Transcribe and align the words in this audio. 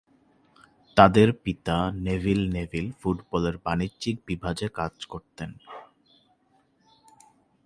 তাদের 0.97 1.27
পিতা 1.43 1.77
Neville 1.97 2.41
Neville 2.53 2.85
ফুটবলের 3.01 3.55
বাণিজ্যিক 3.57 4.15
বিভাগে 4.27 4.67
কাজ 4.69 4.93
করতেন। 5.05 5.51